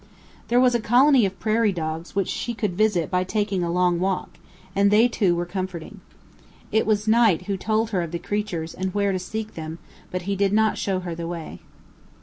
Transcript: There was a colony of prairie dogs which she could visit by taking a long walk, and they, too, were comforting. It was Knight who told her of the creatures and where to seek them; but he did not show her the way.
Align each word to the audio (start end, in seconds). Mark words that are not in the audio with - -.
There 0.47 0.59
was 0.59 0.73
a 0.73 0.79
colony 0.79 1.27
of 1.27 1.39
prairie 1.39 1.71
dogs 1.71 2.15
which 2.15 2.27
she 2.27 2.55
could 2.55 2.75
visit 2.75 3.11
by 3.11 3.23
taking 3.23 3.61
a 3.63 3.69
long 3.69 3.99
walk, 3.99 4.39
and 4.75 4.89
they, 4.89 5.07
too, 5.07 5.35
were 5.35 5.45
comforting. 5.45 6.01
It 6.71 6.87
was 6.87 7.07
Knight 7.07 7.43
who 7.43 7.55
told 7.55 7.91
her 7.91 8.01
of 8.01 8.09
the 8.09 8.17
creatures 8.17 8.73
and 8.73 8.95
where 8.95 9.11
to 9.11 9.19
seek 9.19 9.53
them; 9.53 9.77
but 10.09 10.23
he 10.23 10.35
did 10.35 10.53
not 10.53 10.79
show 10.79 11.01
her 11.01 11.13
the 11.13 11.27
way. 11.27 11.59